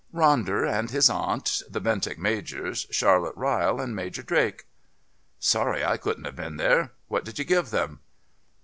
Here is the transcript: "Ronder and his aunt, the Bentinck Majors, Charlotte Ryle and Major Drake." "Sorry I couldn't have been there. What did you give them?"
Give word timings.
"Ronder 0.11 0.67
and 0.67 0.89
his 0.89 1.11
aunt, 1.11 1.61
the 1.69 1.79
Bentinck 1.79 2.17
Majors, 2.17 2.87
Charlotte 2.89 3.37
Ryle 3.37 3.79
and 3.79 3.95
Major 3.95 4.23
Drake." 4.23 4.65
"Sorry 5.39 5.85
I 5.85 5.97
couldn't 5.97 6.25
have 6.25 6.35
been 6.37 6.57
there. 6.57 6.93
What 7.07 7.23
did 7.23 7.37
you 7.37 7.45
give 7.45 7.69
them?" 7.69 7.99